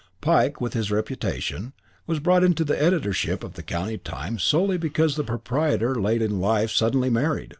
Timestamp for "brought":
2.19-2.43